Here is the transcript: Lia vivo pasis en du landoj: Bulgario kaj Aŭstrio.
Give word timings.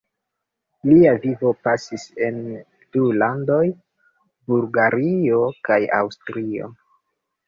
Lia 0.91 1.09
vivo 1.25 1.49
pasis 1.65 2.05
en 2.27 2.39
du 2.97 3.09
landoj: 3.23 3.59
Bulgario 4.55 5.43
kaj 5.71 5.79
Aŭstrio. 5.99 6.71